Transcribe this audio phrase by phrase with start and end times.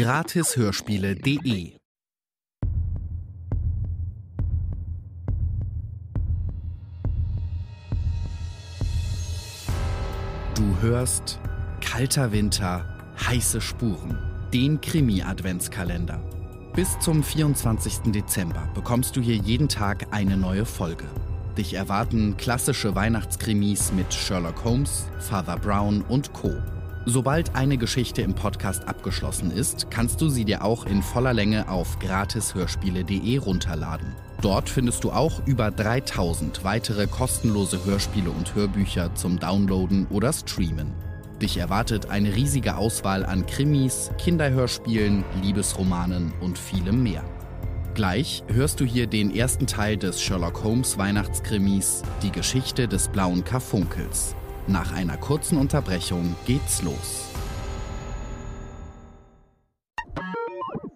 [0.00, 1.76] Gratishörspiele.de
[10.54, 11.38] Du hörst
[11.82, 12.86] Kalter Winter,
[13.28, 14.16] heiße Spuren,
[14.54, 16.18] den Krimi-Adventskalender.
[16.74, 18.10] Bis zum 24.
[18.10, 21.04] Dezember bekommst du hier jeden Tag eine neue Folge.
[21.58, 26.54] Dich erwarten klassische Weihnachtskrimis mit Sherlock Holmes, Father Brown und Co.
[27.06, 31.68] Sobald eine Geschichte im Podcast abgeschlossen ist, kannst du sie dir auch in voller Länge
[31.68, 34.14] auf gratishörspiele.de runterladen.
[34.42, 40.92] Dort findest du auch über 3000 weitere kostenlose Hörspiele und Hörbücher zum Downloaden oder Streamen.
[41.40, 47.24] Dich erwartet eine riesige Auswahl an Krimis, Kinderhörspielen, Liebesromanen und vielem mehr.
[47.94, 53.42] Gleich hörst du hier den ersten Teil des Sherlock Holmes Weihnachtskrimis Die Geschichte des blauen
[53.42, 54.36] Karfunkels.
[54.70, 57.28] Nach einer kurzen Unterbrechung geht's los.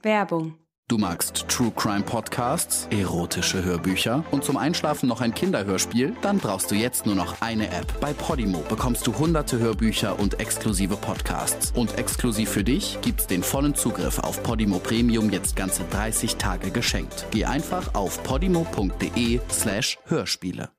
[0.01, 0.55] Werbung.
[0.87, 6.15] Du magst True Crime Podcasts, erotische Hörbücher und zum Einschlafen noch ein Kinderhörspiel?
[6.23, 8.01] Dann brauchst du jetzt nur noch eine App.
[8.01, 11.73] Bei Podimo bekommst du hunderte Hörbücher und exklusive Podcasts.
[11.73, 16.71] Und exklusiv für dich gibt's den vollen Zugriff auf Podimo Premium jetzt ganze 30 Tage
[16.71, 17.27] geschenkt.
[17.33, 20.71] Geh einfach auf podimo.de slash Hörspiele.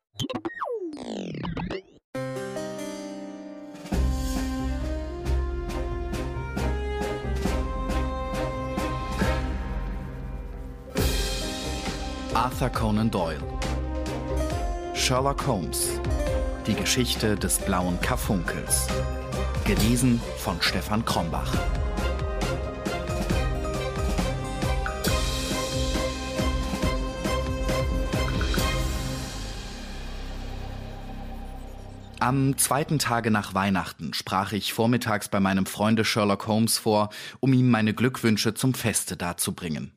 [12.46, 13.42] Arthur Conan Doyle.
[14.94, 16.00] Sherlock Holmes.
[16.68, 18.86] Die Geschichte des blauen Karfunkels.
[19.66, 21.52] Gelesen von Stefan Krombach.
[32.20, 37.54] Am zweiten Tage nach Weihnachten sprach ich vormittags bei meinem Freunde Sherlock Holmes vor, um
[37.54, 39.96] ihm meine Glückwünsche zum Feste darzubringen.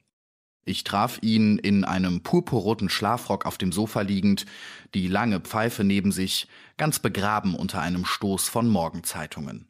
[0.69, 4.45] Ich traf ihn in einem purpurroten Schlafrock auf dem Sofa liegend,
[4.93, 6.47] die lange Pfeife neben sich,
[6.77, 9.67] ganz begraben unter einem Stoß von Morgenzeitungen.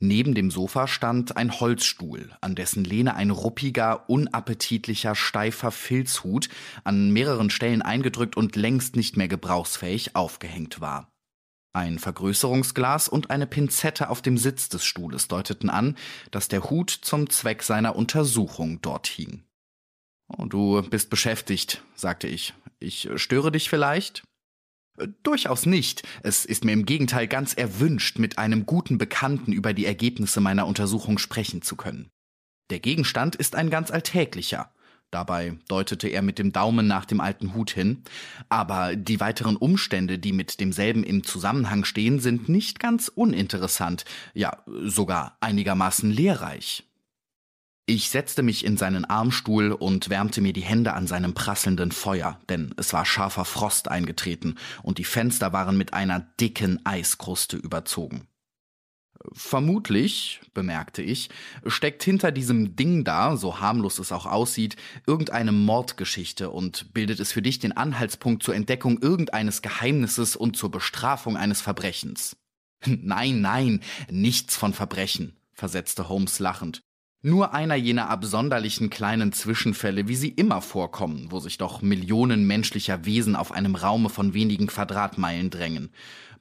[0.00, 6.48] Neben dem Sofa stand ein Holzstuhl, an dessen Lehne ein ruppiger, unappetitlicher, steifer Filzhut,
[6.82, 11.12] an mehreren Stellen eingedrückt und längst nicht mehr gebrauchsfähig aufgehängt war.
[11.72, 15.96] Ein Vergrößerungsglas und eine Pinzette auf dem Sitz des Stuhles deuteten an,
[16.32, 19.44] dass der Hut zum Zweck seiner Untersuchung dort hing.
[20.36, 22.54] Du bist beschäftigt, sagte ich.
[22.78, 24.22] Ich störe dich vielleicht?
[24.98, 26.02] Äh, Durchaus nicht.
[26.22, 30.66] Es ist mir im Gegenteil ganz erwünscht, mit einem guten Bekannten über die Ergebnisse meiner
[30.66, 32.10] Untersuchung sprechen zu können.
[32.70, 34.70] Der Gegenstand ist ein ganz alltäglicher.
[35.10, 38.04] Dabei deutete er mit dem Daumen nach dem alten Hut hin.
[38.50, 44.04] Aber die weiteren Umstände, die mit demselben im Zusammenhang stehen, sind nicht ganz uninteressant,
[44.34, 46.87] ja sogar einigermaßen lehrreich.
[47.90, 52.38] Ich setzte mich in seinen Armstuhl und wärmte mir die Hände an seinem prasselnden Feuer,
[52.50, 58.28] denn es war scharfer Frost eingetreten und die Fenster waren mit einer dicken Eiskruste überzogen.
[59.32, 61.30] Vermutlich, bemerkte ich,
[61.64, 64.76] steckt hinter diesem Ding da, so harmlos es auch aussieht,
[65.06, 70.70] irgendeine Mordgeschichte und bildet es für dich den Anhaltspunkt zur Entdeckung irgendeines Geheimnisses und zur
[70.70, 72.36] Bestrafung eines Verbrechens.
[72.84, 73.80] Nein, nein,
[74.10, 76.82] nichts von Verbrechen, versetzte Holmes lachend.
[77.20, 83.04] Nur einer jener absonderlichen kleinen Zwischenfälle, wie sie immer vorkommen, wo sich doch Millionen menschlicher
[83.06, 85.90] Wesen auf einem Raume von wenigen Quadratmeilen drängen.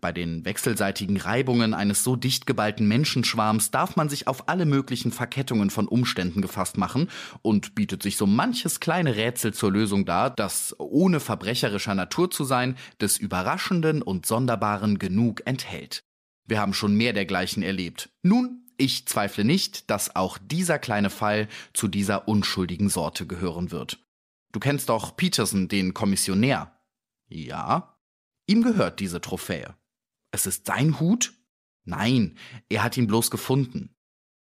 [0.01, 5.11] Bei den wechselseitigen Reibungen eines so dicht geballten Menschenschwarms darf man sich auf alle möglichen
[5.11, 7.09] Verkettungen von Umständen gefasst machen
[7.41, 12.43] und bietet sich so manches kleine Rätsel zur Lösung dar, das, ohne verbrecherischer Natur zu
[12.43, 16.03] sein, des Überraschenden und Sonderbaren genug enthält.
[16.45, 18.11] Wir haben schon mehr dergleichen erlebt.
[18.21, 23.99] Nun ich zweifle nicht, dass auch dieser kleine Fall zu dieser unschuldigen Sorte gehören wird.
[24.51, 26.79] Du kennst doch Peterson, den Kommissionär.
[27.27, 27.97] Ja.
[28.47, 29.75] Ihm gehört diese Trophäe.
[30.31, 31.33] Es ist sein Hut?
[31.85, 32.37] Nein,
[32.69, 33.95] er hat ihn bloß gefunden.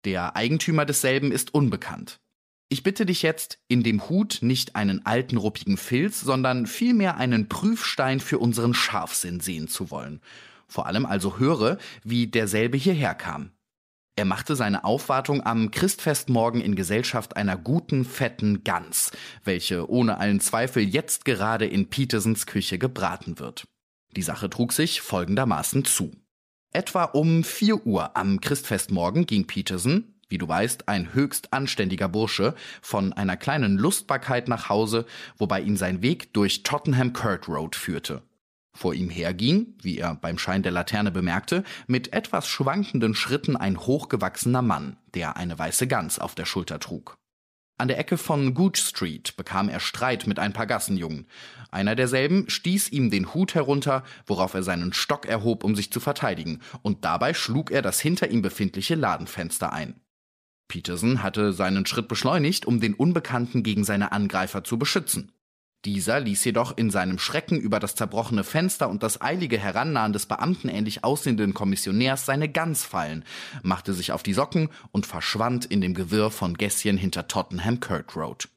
[0.04, 2.20] Der Eigentümer desselben ist unbekannt.
[2.68, 7.48] Ich bitte dich jetzt, in dem Hut nicht einen alten ruppigen Filz, sondern vielmehr einen
[7.48, 10.20] Prüfstein für unseren Scharfsinn sehen zu wollen.
[10.66, 13.52] Vor allem also höre, wie derselbe hierher kam.
[14.18, 19.12] Er machte seine Aufwartung am Christfestmorgen in Gesellschaft einer guten, fetten Gans,
[19.44, 23.68] welche ohne allen Zweifel jetzt gerade in Petersens Küche gebraten wird.
[24.16, 26.12] Die Sache trug sich folgendermaßen zu.
[26.72, 32.54] Etwa um vier Uhr am Christfestmorgen ging Peterson, wie du weißt, ein höchst anständiger Bursche,
[32.80, 35.04] von einer kleinen Lustbarkeit nach Hause,
[35.36, 38.22] wobei ihn sein Weg durch Tottenham Court Road führte.
[38.76, 43.78] Vor ihm herging, wie er beim Schein der Laterne bemerkte, mit etwas schwankenden Schritten ein
[43.78, 47.16] hochgewachsener Mann, der eine weiße Gans auf der Schulter trug.
[47.78, 51.26] An der Ecke von Gooch Street bekam er Streit mit ein paar Gassenjungen.
[51.70, 55.98] Einer derselben stieß ihm den Hut herunter, worauf er seinen Stock erhob, um sich zu
[55.98, 60.02] verteidigen, und dabei schlug er das hinter ihm befindliche Ladenfenster ein.
[60.68, 65.32] Peterson hatte seinen Schritt beschleunigt, um den Unbekannten gegen seine Angreifer zu beschützen.
[65.84, 70.26] Dieser ließ jedoch in seinem Schrecken über das zerbrochene Fenster und das eilige Herannahen des
[70.26, 73.24] beamtenähnlich aussehenden Kommissionärs seine Gans fallen,
[73.62, 78.16] machte sich auf die Socken und verschwand in dem Gewirr von Gässchen hinter Tottenham Court
[78.16, 78.48] Road.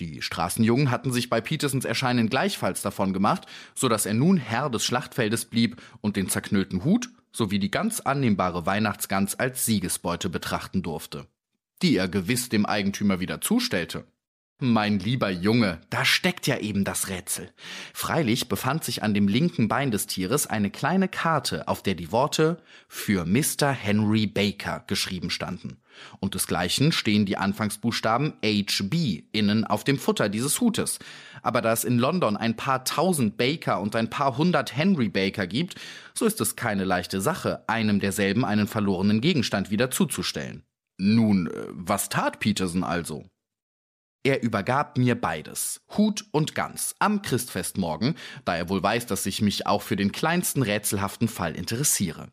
[0.00, 4.70] Die Straßenjungen hatten sich bei Petersons Erscheinen gleichfalls davon gemacht, so dass er nun Herr
[4.70, 10.82] des Schlachtfeldes blieb und den zerknüllten Hut sowie die ganz annehmbare Weihnachtsgans als Siegesbeute betrachten
[10.82, 11.26] durfte,
[11.82, 14.04] die er gewiss dem Eigentümer wieder zustellte.
[14.62, 17.50] Mein lieber Junge, da steckt ja eben das Rätsel.
[17.94, 22.12] Freilich befand sich an dem linken Bein des Tieres eine kleine Karte, auf der die
[22.12, 23.70] Worte für Mr.
[23.70, 25.78] Henry Baker geschrieben standen.
[26.18, 30.98] Und desgleichen stehen die Anfangsbuchstaben HB innen auf dem Futter dieses Hutes.
[31.40, 35.46] Aber da es in London ein paar tausend Baker und ein paar hundert Henry Baker
[35.46, 35.76] gibt,
[36.12, 40.64] so ist es keine leichte Sache, einem derselben einen verlorenen Gegenstand wieder zuzustellen.
[40.98, 43.24] Nun, äh, was tat Peterson also?
[44.22, 49.40] Er übergab mir beides, Hut und Gans, am Christfestmorgen, da er wohl weiß, dass ich
[49.40, 52.28] mich auch für den kleinsten rätselhaften Fall interessiere.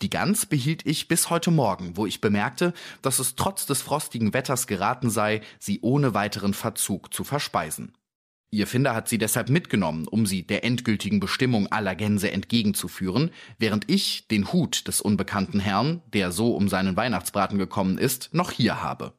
[0.00, 2.72] Die Gans behielt ich bis heute Morgen, wo ich bemerkte,
[3.02, 7.92] dass es trotz des frostigen Wetters geraten sei, sie ohne weiteren Verzug zu verspeisen.
[8.50, 13.90] Ihr Finder hat sie deshalb mitgenommen, um sie der endgültigen Bestimmung aller Gänse entgegenzuführen, während
[13.90, 18.82] ich den Hut des unbekannten Herrn, der so um seinen Weihnachtsbraten gekommen ist, noch hier
[18.82, 19.12] habe.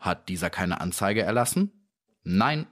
[0.00, 1.86] Hat dieser keine Anzeige erlassen?
[2.24, 2.66] Nein.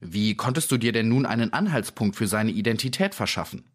[0.00, 3.70] Wie konntest du dir denn nun einen Anhaltspunkt für seine Identität verschaffen?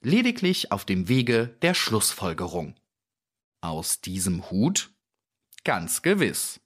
[0.00, 2.74] Lediglich auf dem Wege der Schlussfolgerung.
[3.60, 4.90] Aus diesem Hut?
[5.64, 6.60] Ganz gewiss.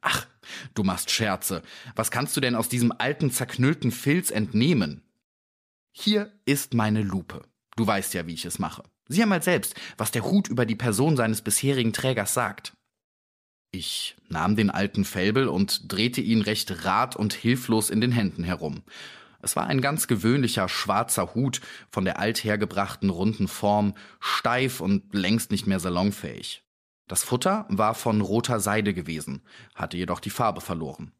[0.00, 0.26] Ach,
[0.74, 1.62] du machst Scherze.
[1.94, 5.02] Was kannst du denn aus diesem alten zerknüllten Filz entnehmen?
[5.92, 7.42] Hier ist meine Lupe.
[7.76, 8.84] Du weißt ja, wie ich es mache.
[9.08, 12.72] Sieh einmal selbst, was der Hut über die Person seines bisherigen Trägers sagt.
[13.78, 18.42] Ich nahm den alten Fälbel und drehte ihn recht rat und hilflos in den Händen
[18.42, 18.82] herum.
[19.40, 25.52] Es war ein ganz gewöhnlicher schwarzer Hut von der althergebrachten runden Form, steif und längst
[25.52, 26.64] nicht mehr salonfähig.
[27.06, 29.42] Das Futter war von roter Seide gewesen,
[29.76, 31.12] hatte jedoch die Farbe verloren.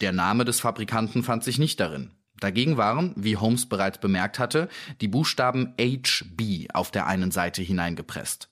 [0.00, 2.10] Der Name des Fabrikanten fand sich nicht darin.
[2.40, 4.68] Dagegen waren, wie Holmes bereits bemerkt hatte,
[5.00, 8.51] die Buchstaben HB auf der einen Seite hineingepresst.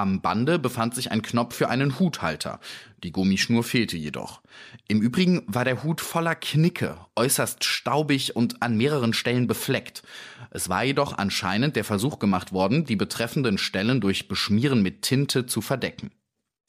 [0.00, 2.58] Am Bande befand sich ein Knopf für einen Huthalter.
[3.04, 4.40] Die Gummischnur fehlte jedoch.
[4.88, 10.02] Im Übrigen war der Hut voller Knicke, äußerst staubig und an mehreren Stellen befleckt.
[10.50, 15.44] Es war jedoch anscheinend der Versuch gemacht worden, die betreffenden Stellen durch Beschmieren mit Tinte
[15.44, 16.12] zu verdecken.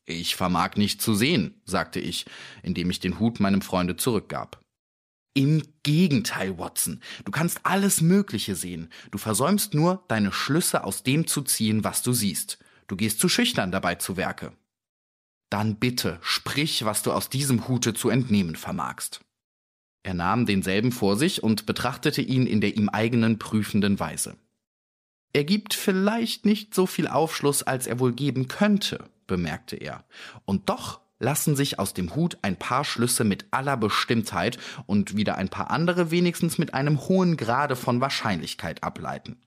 [0.06, 2.26] Ich vermag nicht zu sehen, sagte ich,
[2.64, 4.62] indem ich den Hut meinem Freunde zurückgab.
[5.34, 7.00] Im Gegenteil, Watson.
[7.24, 8.90] Du kannst alles Mögliche sehen.
[9.10, 12.58] Du versäumst nur, deine Schlüsse aus dem zu ziehen, was du siehst.
[12.92, 14.52] Du gehst zu schüchtern dabei zu Werke.
[15.50, 19.22] Dann bitte, sprich, was du aus diesem Hute zu entnehmen vermagst.
[20.04, 24.36] Er nahm denselben vor sich und betrachtete ihn in der ihm eigenen prüfenden Weise.
[25.32, 30.04] Er gibt vielleicht nicht so viel Aufschluss, als er wohl geben könnte, bemerkte er.
[30.44, 35.38] Und doch lassen sich aus dem Hut ein paar Schlüsse mit aller Bestimmtheit und wieder
[35.38, 39.38] ein paar andere wenigstens mit einem hohen Grade von Wahrscheinlichkeit ableiten.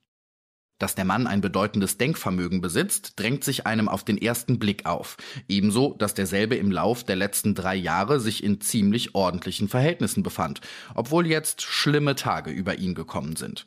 [0.78, 5.16] Dass der Mann ein bedeutendes Denkvermögen besitzt, drängt sich einem auf den ersten Blick auf.
[5.48, 10.60] Ebenso, dass derselbe im Lauf der letzten drei Jahre sich in ziemlich ordentlichen Verhältnissen befand,
[10.94, 13.66] obwohl jetzt schlimme Tage über ihn gekommen sind.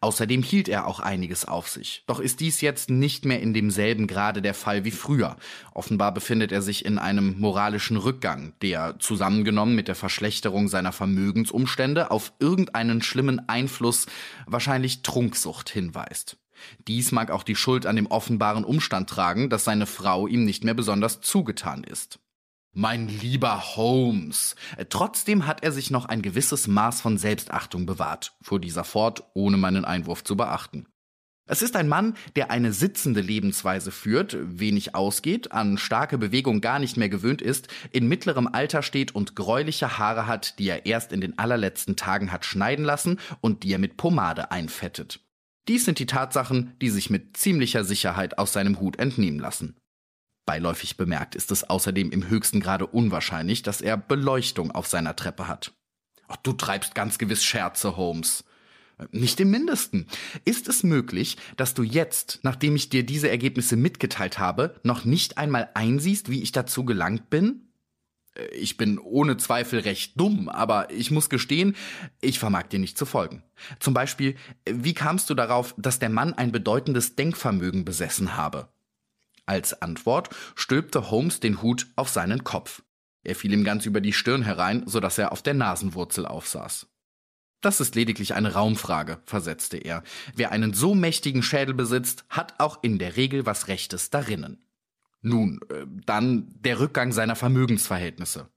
[0.00, 2.04] Außerdem hielt er auch einiges auf sich.
[2.06, 5.36] Doch ist dies jetzt nicht mehr in demselben Grade der Fall wie früher.
[5.74, 12.12] Offenbar befindet er sich in einem moralischen Rückgang, der zusammengenommen mit der Verschlechterung seiner Vermögensumstände
[12.12, 14.06] auf irgendeinen schlimmen Einfluss,
[14.46, 16.36] wahrscheinlich Trunksucht, hinweist.
[16.86, 20.64] Dies mag auch die Schuld an dem offenbaren Umstand tragen, dass seine Frau ihm nicht
[20.64, 22.18] mehr besonders zugetan ist.
[22.72, 24.54] Mein lieber Holmes.
[24.90, 29.56] Trotzdem hat er sich noch ein gewisses Maß von Selbstachtung bewahrt, fuhr dieser fort, ohne
[29.56, 30.86] meinen Einwurf zu beachten.
[31.50, 36.78] Es ist ein Mann, der eine sitzende Lebensweise führt, wenig ausgeht, an starke Bewegung gar
[36.78, 41.10] nicht mehr gewöhnt ist, in mittlerem Alter steht und gräuliche Haare hat, die er erst
[41.10, 45.20] in den allerletzten Tagen hat schneiden lassen und die er mit Pomade einfettet.
[45.68, 49.76] Dies sind die Tatsachen, die sich mit ziemlicher Sicherheit aus seinem Hut entnehmen lassen.
[50.46, 55.46] Beiläufig bemerkt ist es außerdem im höchsten Grade unwahrscheinlich, dass er Beleuchtung auf seiner Treppe
[55.46, 55.74] hat.
[56.26, 58.44] Ach, du treibst ganz gewiss Scherze, Holmes.
[59.12, 60.06] Nicht im mindesten.
[60.46, 65.36] Ist es möglich, dass du jetzt, nachdem ich dir diese Ergebnisse mitgeteilt habe, noch nicht
[65.36, 67.67] einmal einsiehst, wie ich dazu gelangt bin?
[68.52, 71.76] Ich bin ohne Zweifel recht dumm, aber ich muss gestehen,
[72.20, 73.42] ich vermag dir nicht zu folgen.
[73.80, 74.36] Zum Beispiel,
[74.68, 78.68] wie kamst du darauf, dass der Mann ein bedeutendes Denkvermögen besessen habe?
[79.46, 82.82] Als Antwort stülpte Holmes den Hut auf seinen Kopf.
[83.24, 86.86] Er fiel ihm ganz über die Stirn herein, so dass er auf der Nasenwurzel aufsaß.
[87.60, 90.04] Das ist lediglich eine Raumfrage, versetzte er.
[90.34, 94.62] Wer einen so mächtigen Schädel besitzt, hat auch in der Regel was Rechtes darinnen.
[95.28, 98.48] Nun, äh, dann der Rückgang seiner Vermögensverhältnisse.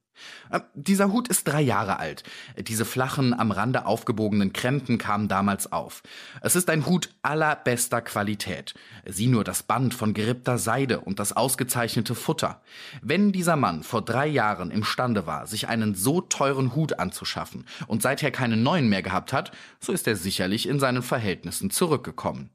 [0.50, 2.24] Äh, dieser Hut ist drei Jahre alt.
[2.58, 6.04] Diese flachen, am Rande aufgebogenen Krempen kamen damals auf.
[6.42, 8.74] Es ist ein Hut allerbester Qualität.
[9.06, 12.62] Sieh nur das Band von gerippter Seide und das ausgezeichnete Futter.
[13.01, 18.01] Wenn dieser Mann vor drei Jahren imstande war, sich einen so teuren Hut anzuschaffen und
[18.01, 22.50] seither keinen neuen mehr gehabt hat, so ist er sicherlich in seinen Verhältnissen zurückgekommen.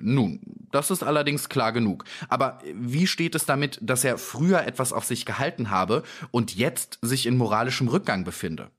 [0.00, 2.04] Nun, das ist allerdings klar genug.
[2.28, 6.98] Aber wie steht es damit, dass er früher etwas auf sich gehalten habe und jetzt
[7.02, 8.70] sich in moralischem Rückgang befinde?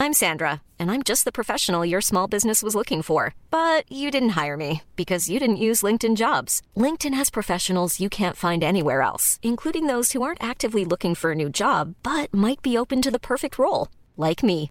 [0.00, 3.34] I'm Sandra, and I'm just the professional your small business was looking for.
[3.50, 6.62] But you didn't hire me because you didn't use LinkedIn jobs.
[6.76, 11.32] LinkedIn has professionals you can't find anywhere else, including those who aren't actively looking for
[11.32, 14.70] a new job but might be open to the perfect role, like me.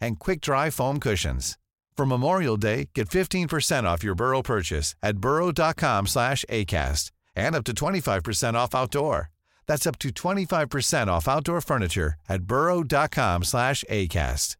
[0.00, 1.58] and quick-dry foam cushions.
[1.96, 7.64] For Memorial Day, get 15% off your Burrow purchase at burrow.com slash ACAST and up
[7.64, 9.30] to 25% off outdoor.
[9.66, 14.56] That's up to 25% off outdoor furniture at burrow.com slash ACAST.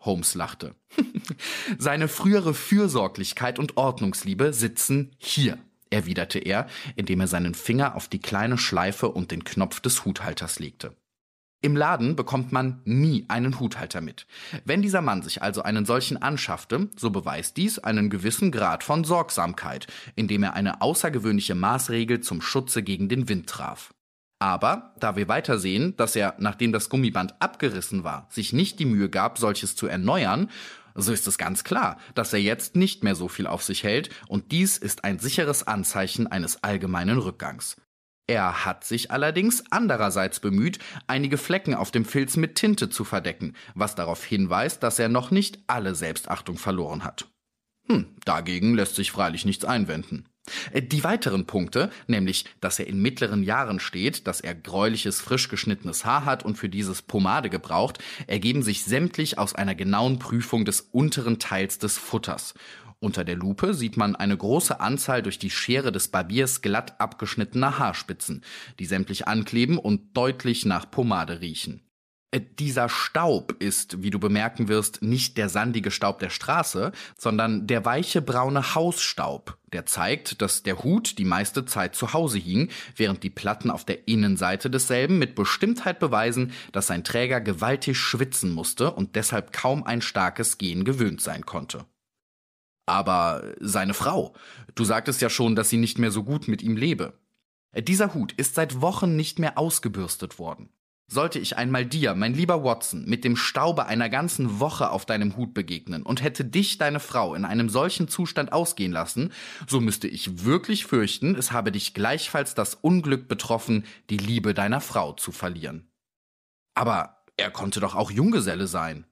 [0.00, 0.74] Holmes lachte.
[1.78, 5.58] Seine frühere Fürsorglichkeit und Ordnungsliebe sitzen hier,
[5.90, 10.58] erwiderte er, indem er seinen Finger auf die kleine Schleife und den Knopf des Huthalters
[10.58, 10.94] legte.
[11.62, 14.26] Im Laden bekommt man nie einen Huthalter mit.
[14.64, 19.04] Wenn dieser Mann sich also einen solchen anschaffte, so beweist dies einen gewissen Grad von
[19.04, 19.86] Sorgsamkeit,
[20.16, 23.92] indem er eine außergewöhnliche Maßregel zum Schutze gegen den Wind traf.
[24.38, 29.10] Aber da wir weitersehen, dass er, nachdem das Gummiband abgerissen war, sich nicht die Mühe
[29.10, 30.48] gab, solches zu erneuern,
[30.94, 34.08] so ist es ganz klar, dass er jetzt nicht mehr so viel auf sich hält,
[34.28, 37.76] und dies ist ein sicheres Anzeichen eines allgemeinen Rückgangs.
[38.30, 43.54] Er hat sich allerdings andererseits bemüht, einige Flecken auf dem Filz mit Tinte zu verdecken,
[43.74, 47.26] was darauf hinweist, dass er noch nicht alle Selbstachtung verloren hat.
[47.88, 50.28] Hm, dagegen lässt sich freilich nichts einwenden.
[50.80, 56.04] Die weiteren Punkte, nämlich, dass er in mittleren Jahren steht, dass er gräuliches, frisch geschnittenes
[56.04, 60.82] Haar hat und für dieses Pomade gebraucht, ergeben sich sämtlich aus einer genauen Prüfung des
[60.92, 62.54] unteren Teils des Futters.
[63.00, 67.78] Unter der Lupe sieht man eine große Anzahl durch die Schere des Barbiers glatt abgeschnittener
[67.78, 68.44] Haarspitzen,
[68.78, 71.80] die sämtlich ankleben und deutlich nach Pomade riechen.
[72.30, 77.66] Äh, dieser Staub ist, wie du bemerken wirst, nicht der sandige Staub der Straße, sondern
[77.66, 82.68] der weiche braune Hausstaub, der zeigt, dass der Hut die meiste Zeit zu Hause hing,
[82.96, 88.52] während die Platten auf der Innenseite desselben mit Bestimmtheit beweisen, dass sein Träger gewaltig schwitzen
[88.52, 91.86] musste und deshalb kaum ein starkes Gehen gewöhnt sein konnte.
[92.90, 94.34] Aber seine Frau,
[94.74, 97.12] du sagtest ja schon, dass sie nicht mehr so gut mit ihm lebe.
[97.78, 100.70] Dieser Hut ist seit Wochen nicht mehr ausgebürstet worden.
[101.06, 105.36] Sollte ich einmal dir, mein lieber Watson, mit dem Staube einer ganzen Woche auf deinem
[105.36, 109.32] Hut begegnen und hätte dich, deine Frau, in einem solchen Zustand ausgehen lassen,
[109.68, 114.80] so müsste ich wirklich fürchten, es habe dich gleichfalls das Unglück betroffen, die Liebe deiner
[114.80, 115.92] Frau zu verlieren.
[116.74, 119.06] Aber er konnte doch auch Junggeselle sein.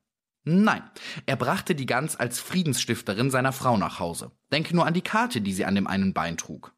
[0.44, 0.82] Nein,
[1.26, 4.30] er brachte die Gans als Friedensstifterin seiner Frau nach Hause.
[4.52, 6.72] Denke nur an die Karte, die sie an dem einen Bein trug.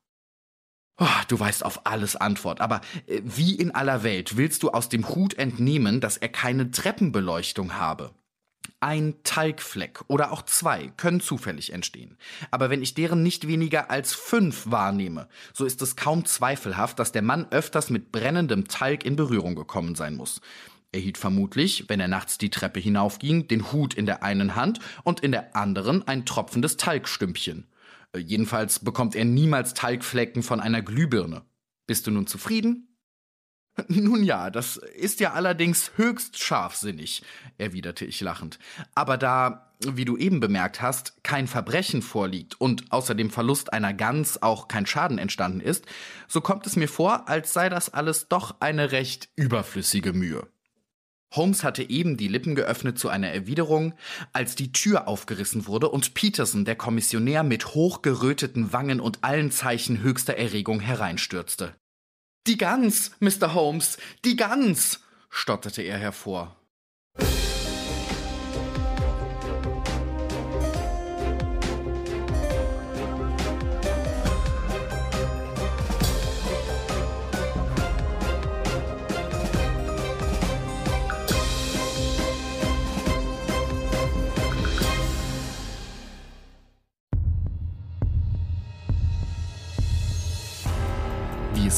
[1.02, 4.90] Oh, du weißt auf alles Antwort, aber äh, wie in aller Welt willst du aus
[4.90, 8.10] dem Hut entnehmen, dass er keine Treppenbeleuchtung habe?
[8.80, 12.18] Ein Talgfleck oder auch zwei können zufällig entstehen.
[12.50, 17.12] Aber wenn ich deren nicht weniger als fünf wahrnehme, so ist es kaum zweifelhaft, dass
[17.12, 20.42] der Mann öfters mit brennendem Talg in Berührung gekommen sein muss.
[20.92, 24.80] Er hielt vermutlich, wenn er nachts die Treppe hinaufging, den Hut in der einen Hand
[25.04, 27.68] und in der anderen ein tropfendes Talgstümpchen.
[28.16, 31.42] Jedenfalls bekommt er niemals Talgflecken von einer Glühbirne.
[31.86, 32.88] Bist du nun zufrieden?
[33.88, 37.22] Nun ja, das ist ja allerdings höchst scharfsinnig,
[37.56, 38.58] erwiderte ich lachend.
[38.96, 43.94] Aber da, wie du eben bemerkt hast, kein Verbrechen vorliegt und außer dem Verlust einer
[43.94, 45.86] Gans auch kein Schaden entstanden ist,
[46.26, 50.48] so kommt es mir vor, als sei das alles doch eine recht überflüssige Mühe.
[51.32, 53.94] Holmes hatte eben die Lippen geöffnet zu einer Erwiderung,
[54.32, 60.02] als die Tür aufgerissen wurde und Peterson, der Kommissionär, mit hochgeröteten Wangen und allen Zeichen
[60.02, 61.74] höchster Erregung hereinstürzte.
[62.46, 63.54] Die Gans, Mr.
[63.54, 66.59] Holmes, die Gans, stotterte er hervor.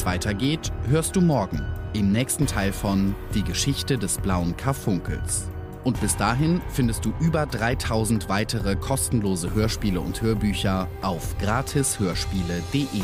[0.05, 1.61] Weitergeht, hörst du morgen
[1.93, 5.49] im nächsten Teil von Die Geschichte des blauen Karfunkels.
[5.83, 13.01] Und bis dahin findest du über 3000 weitere kostenlose Hörspiele und Hörbücher auf gratishörspiele.de.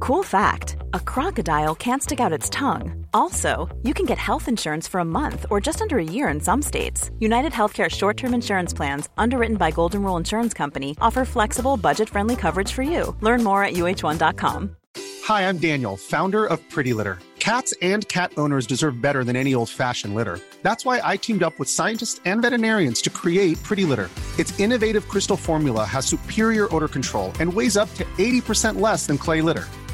[0.00, 3.06] Cool fact a crocodile can't stick out its tongue.
[3.12, 6.40] Also, you can get health insurance for a month or just under a year in
[6.40, 7.10] some states.
[7.18, 12.08] United Healthcare short term insurance plans, underwritten by Golden Rule Insurance Company, offer flexible, budget
[12.08, 13.16] friendly coverage for you.
[13.20, 14.76] Learn more at uh1.com.
[15.24, 17.18] Hi, I'm Daniel, founder of Pretty Litter.
[17.38, 20.38] Cats and cat owners deserve better than any old fashioned litter.
[20.62, 24.10] That's why I teamed up with scientists and veterinarians to create Pretty Litter.
[24.38, 29.18] Its innovative crystal formula has superior odor control and weighs up to 80% less than
[29.18, 29.68] clay litter.